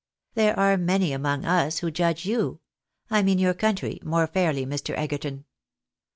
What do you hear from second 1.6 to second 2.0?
who